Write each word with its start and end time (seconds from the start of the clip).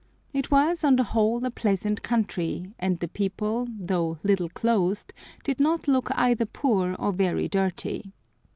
It 0.33 0.49
was, 0.49 0.83
on 0.83 0.95
the 0.95 1.03
whole, 1.03 1.45
a 1.45 1.51
pleasant 1.51 2.01
country, 2.01 2.71
and 2.79 2.97
the 2.97 3.07
people, 3.07 3.67
though 3.69 4.17
little 4.23 4.49
clothed, 4.49 5.13
did 5.43 5.59
not 5.59 5.87
look 5.87 6.09
either 6.15 6.47
poor 6.47 6.95
or 6.95 7.11
very 7.11 7.47
dirty. 7.47 8.11